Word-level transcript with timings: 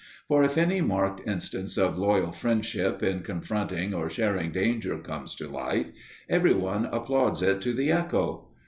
For 0.27 0.43
if 0.43 0.57
any 0.57 0.81
marked 0.81 1.21
instance 1.27 1.77
of 1.77 1.95
loyal 1.95 2.31
friendship 2.31 3.03
in 3.03 3.19
confronting 3.21 3.93
or 3.93 4.09
sharing 4.09 4.51
danger 4.51 4.97
comes 4.97 5.35
to 5.35 5.47
light, 5.47 5.93
every 6.27 6.55
one 6.55 6.85
applauds 6.87 7.43
it 7.43 7.61
to 7.61 7.73
the 7.75 7.91
echo. 7.91 8.47